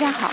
[0.00, 0.30] 大家好，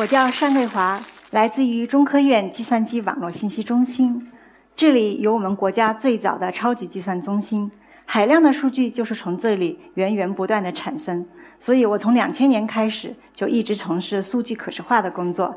[0.00, 0.98] 我叫单瑞华，
[1.30, 4.32] 来自于中科院计算机网络信息中心。
[4.74, 7.70] 这里有我们国家最早的超级计算中心，
[8.06, 11.26] 海量的数据就是从这里源源不断的产生。
[11.60, 15.56] 所以我从两千年开始就一直从事数据可视化的工作。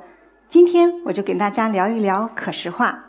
[0.49, 3.05] 今天我就给大家聊一聊可视化。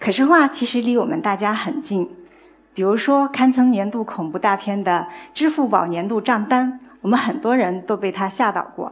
[0.00, 2.08] 可视化其实离我们大家很近，
[2.72, 8.90] 比如说堪称年度恐怖大片的支付宝年度账单，我们很多人都被它吓到过。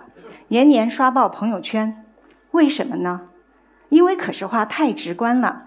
[0.48, 2.05] 年年刷爆朋友圈，
[2.50, 3.23] 为什么呢？
[3.89, 5.64] 因为可视化太直观了，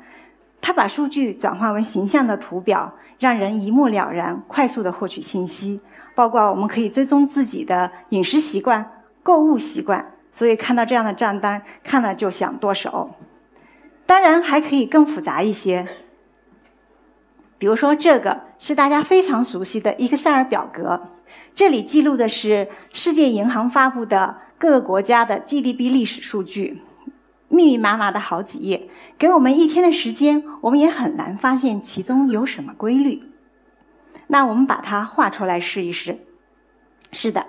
[0.61, 5.81] 它把数据转化为形象的图表，让人一目了然、快速的获取信息。
[6.15, 13.11] 包括我们可以追踪自己的饮食习惯、购物习惯，所以看到这样的账单，看了就想剁手。
[14.07, 15.87] 当然还可以更复杂一些，
[17.59, 21.01] 比如说这个是大家非常熟悉的 Excel 表格，
[21.57, 24.37] 这里记录的是世界银行发布的。
[24.59, 26.83] 各个国家的 GDP 历史数据，
[27.47, 33.23] 密密麻麻的好几页，给我们一天的时间，我们也很难发现其中有什么规律。
[34.27, 36.19] 那我们把它画出来试一试。
[37.11, 37.47] 是的，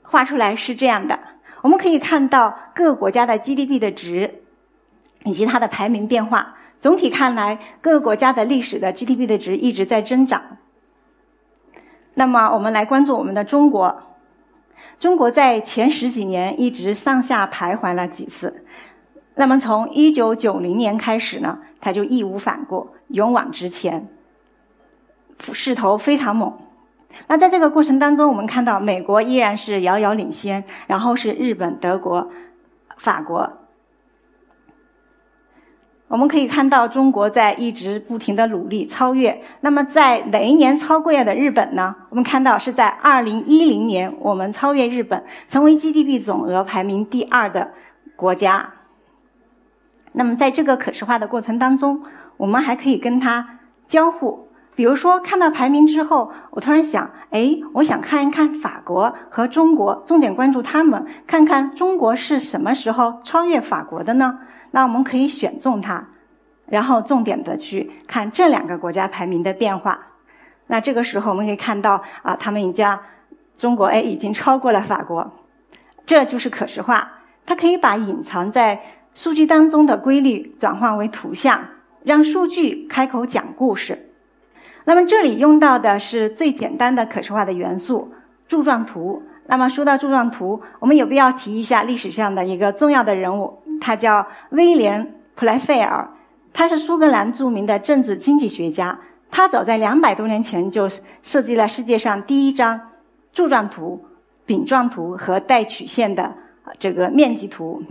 [0.00, 1.18] 画出来是这样的。
[1.60, 4.36] 我们可以看到各个国家的 GDP 的值，
[5.24, 6.56] 以及它的排名变化。
[6.80, 10.56] 总体看来，各个国家的历史的 GDP 的值一直在增长。
[12.18, 14.02] 那么，我们来关注我们的中国。
[14.98, 18.64] 中国在前十几年一直上下徘徊了几次，
[19.34, 24.08] 那么从一九九零年开始呢，它就义无反顾，勇往直前，
[25.52, 26.54] 势头非常猛。
[27.26, 32.30] 那在这个过程当中，我们看到美国依然是遥遥领先，然后是日本、德国、
[32.96, 33.52] 法国。
[36.08, 39.42] 我们可以看到，中国在一直不停的努力超越。
[39.60, 41.96] 那么，在哪一年超过的日本呢？
[42.10, 47.72] 我们看到是在二零一零年，我们超越日本，成为 GDP 总额排名第二的
[48.14, 48.74] 国家。
[50.12, 52.04] 那么，在这个可视化的过程当中，
[52.36, 53.58] 我们还可以跟它
[53.88, 54.45] 交互。
[54.76, 64.38] 比如说，看到排名之后，我突然想，哎，我想看一看法国和中国，重点关注他们，看看中国是什么时候超越法国的呢？
[64.70, 66.08] 那我们可以选中它，
[66.66, 70.08] 然后重点的去看这两个国家排名的变化。
[70.66, 73.00] 那这个时候我们可以看到啊，他们家
[73.56, 75.32] 中国哎已经超过了法国，
[76.04, 77.12] 这就是可视化。
[77.46, 78.82] 它可以把隐藏在
[79.14, 81.64] 数据当中的规律转换为图像，
[82.02, 84.05] 让数据开口讲故事。
[84.86, 88.12] 那么这里用到的是最简单的可视化的元素——
[88.46, 89.24] 柱状图。
[89.48, 93.58] 那么说到柱状图，我们有必要提一下历史上的一个重要的人物。
[93.80, 96.10] 他叫威廉·普莱费尔，
[96.52, 99.00] 他是苏格兰著名的政治经济学家。
[99.28, 100.88] 他早在两百多年前就
[101.22, 102.80] 设计了世界上第一张
[103.32, 104.04] 柱状图、
[104.46, 106.34] 饼状图和带曲线的
[106.78, 107.82] 这个面积图。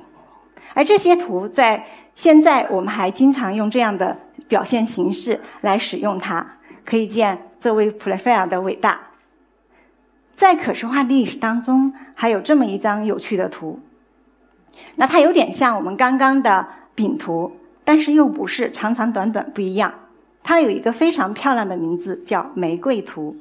[0.73, 1.85] 而这些图在
[2.15, 4.17] 现在我们还经常用这样的
[4.47, 8.99] 表现形式来使用它，可以见这位普莱费尔的伟大。
[10.35, 13.79] 在可视化历史当中，还有这么一张有趣的图。
[14.95, 19.93] 那它有点像我们刚刚的饼图，但是又不是长长短短不一样。
[20.43, 23.37] 它有一个非常漂亮的名字，叫玫瑰图。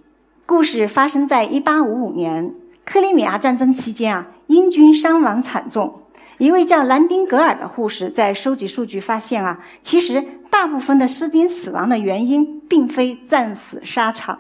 [0.47, 2.54] 故事发生在一八五五年，
[2.84, 6.03] 克里米亚战争期间啊，英军伤亡惨重。
[6.38, 14.39] 一位叫兰丁格尔的护士在收集数据，发现啊，其实大部分的士兵死亡的原因并非战死沙场，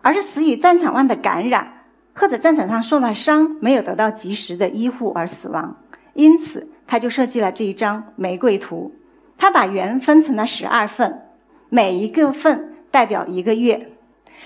[0.00, 1.84] 而是死于战场外的感染，
[2.14, 5.76] 或者战场上受了伤，没有得到及时的医护而死亡。
[6.14, 8.90] 因此，他就设计了这一张玫瑰图。
[9.36, 11.20] 他把圆分成了十二份，
[11.68, 13.90] 每一个份代表一个月，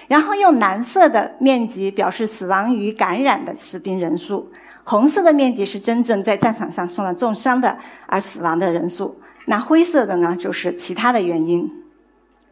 [0.09, 4.51] 然后用蓝色的面积表示死亡于感染的士兵人数，
[4.83, 11.71] 红色的面积是真正在战场上受了重伤的而死亡的人数，那灰色的呢就是其他的原因。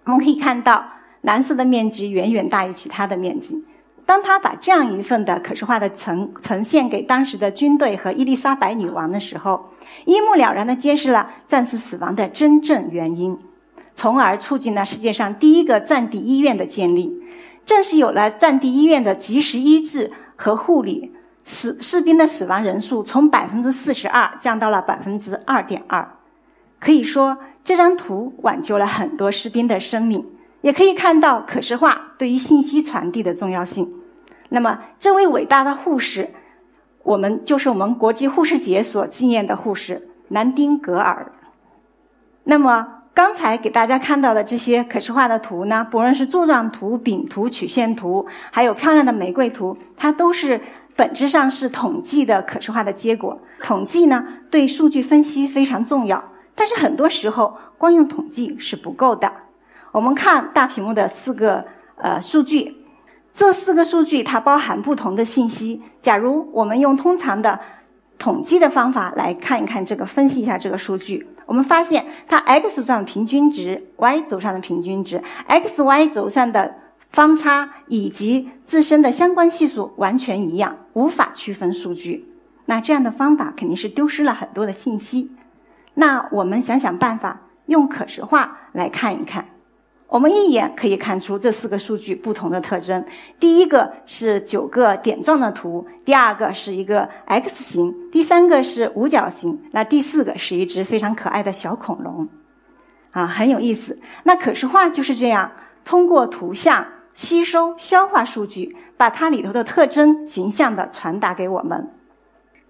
[0.04, 0.84] 我们可以看到，
[1.20, 3.64] 蓝色的面积远远大于其他的面积。
[4.06, 9.70] 当他把这样一份的可视化的呈呈现给当时的军队和伊丽莎白女王的时候，
[10.04, 13.38] 一目了然的揭示了战士死亡的真正原因，
[13.94, 17.22] 从而促进了世界上第一个战地医院的建立。
[17.66, 21.12] 正是有了战地医院的及时医治和护理，
[21.44, 26.16] 死士兵的死亡人数从百分之四十二降到了百分之二点二。
[26.80, 30.26] 可以说，这张图挽救了很多士兵的生命，
[30.62, 33.92] 也可以看到可视化对于信息传递的重要性。
[34.48, 36.30] 那么，这位伟大的护士，
[37.02, 41.32] 我们就是我们国际护士节所纪念的护士南丁格尔。
[42.42, 50.62] 那么，刚才给大家看到的这些可视化的图呢，不论是柱状图、饼图、曲线图，还有漂亮的玫瑰图，它都是
[50.96, 53.42] 本质上是统计的可视化的结果。
[53.62, 56.24] 统计呢，对数据分析非常重要。
[56.54, 59.32] 但是很多时候，光用统计是不够的。
[59.92, 61.66] 我们看大屏幕的四个
[61.96, 62.76] 呃数据，
[63.34, 65.82] 这四个数据它包含不同的信息。
[66.00, 67.60] 假如我们用通常的
[68.18, 76.74] 统计的方法来看一看这个，分析一下这个数据，我们发现它 x 轴上的平均值、y 轴上的平均值、x、y 轴上的
[77.10, 82.28] 方差以及自身的相关系数完全一样，无法区分数据。
[82.66, 85.30] 那这样的方法肯定是丢失了很多的信息。
[86.00, 89.44] 那我们想想办法，用可视化来看一看。
[90.08, 93.04] 我们一眼可以看出这四个数据不同的特征。
[93.38, 102.28] 第一个是九个点状的图，第二个是一个 X 形，第三个是五角形，那第四个是一只非常可爱的小恐龙，
[103.10, 103.98] 啊，很有意思。
[104.22, 105.52] 那可视化就是这样，
[105.84, 111.90] 通过图像吸收、消化数据，把它里头的特征形象的传达给我们。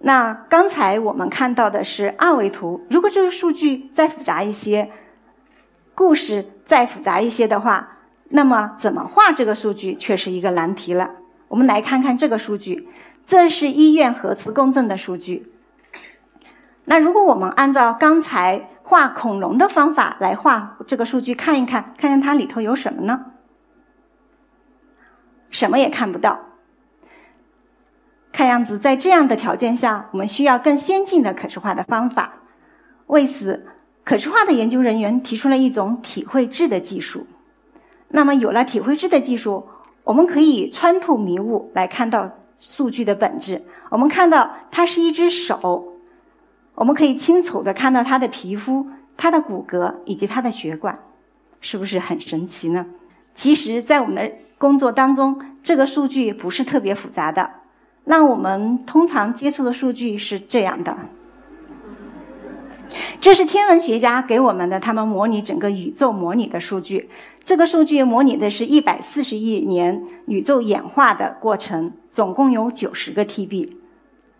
[0.03, 4.89] 那刚才我们看到的是二维图，如果这个数据再复杂一些，
[5.93, 11.11] 故事再复杂一些的话，那么怎么画这个数据却是一个难题了。
[11.47, 12.87] 我们来看看这个数据，
[13.25, 15.51] 这是医院核磁共振的数据。
[16.83, 23.25] 那如果我们按照刚才画恐龙的方法来画这个数据，看一看，看看它里头有什么呢？
[25.51, 26.39] 什么也看不到。
[28.41, 32.33] 看样子，在这样的条件下，我们需要更先进的可视化的方法。
[33.05, 33.67] 为此，
[34.03, 37.27] 可视化的研究人员提出了一种体绘制的技术。
[38.07, 39.67] 那么，有了体绘制的技术，
[40.03, 43.61] 我们可以穿透迷雾来看到数据的本质。
[43.91, 45.93] 我们看到它是一只手，
[46.73, 50.97] 我们可以清楚的看到它的皮肤、它的骨骼以及它的血管，
[51.59, 52.87] 是不是很神奇呢？
[53.35, 57.60] 其实，在我们的工作当中，这个数据不是特别复杂的。
[58.03, 60.97] 那我们通常接触的数据是这样的，
[63.19, 67.09] 这是天文学家给我们的，他们模拟整个宇宙模拟的数据。
[67.43, 73.73] 这个数据模拟的是一百四十亿年宇宙演化的过程，总共有九十个 TB。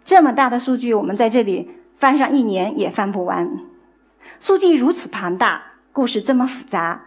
[0.04, 3.60] 这么大的数据，我们在这里翻上一年也翻不完。
[4.40, 5.64] 数据如此庞大，
[5.94, 7.04] 故事这么复杂，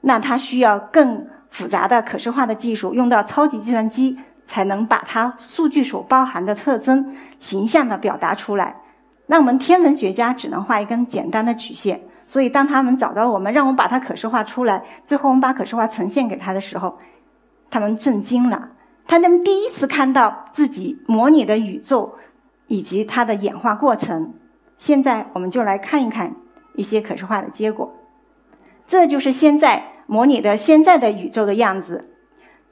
[0.00, 4.18] 那它需要更复杂的可视化的技术，用到超级计算机。
[4.50, 8.80] 才能把它数据所包含的特征形象的表达出来。
[9.26, 16.98] 那我们天文学家只能画一根简单的曲线，所以当他们找到我们，让我们把它可视化出来，最后我们把可视化呈现给他的时候，
[17.70, 18.70] 他们震惊了。
[19.06, 22.16] 他们第一次看到自己模拟的宇宙
[22.66, 24.34] 以及它的演化过程。
[24.78, 26.34] 现在我们就来看一看
[26.74, 27.94] 一些可视化的结果。
[28.88, 32.09] 这就是现在模拟的现在的宇宙的样子。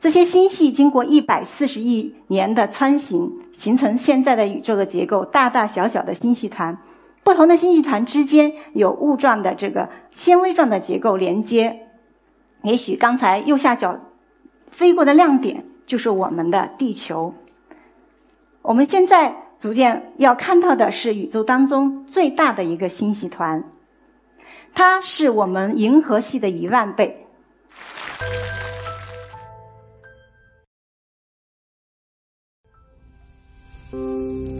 [0.00, 5.24] 这些星系经过一百四十亿年的穿行，形成现在的宇宙的结构。
[5.24, 6.78] 大大小小的星系团，
[7.24, 11.88] 不同的星系团之间有雾状的这个纤维状的结构连接。
[12.62, 13.98] 也许刚才右下角
[14.70, 17.34] 飞过的亮点就是我们的地球。
[18.62, 23.64] 我们现在逐渐要看到的是宇宙当中最大的一个星系团，
[24.74, 27.26] 它是我们银河系的一万倍。
[33.94, 34.57] 음